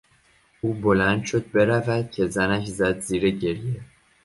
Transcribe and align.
او 0.61 0.73
بلند 0.73 1.25
شد 1.25 1.51
برود 1.51 2.11
که 2.11 2.27
زنش 2.27 2.67
زد 2.67 2.99
زیر 2.99 3.29
گریه. 3.29 3.81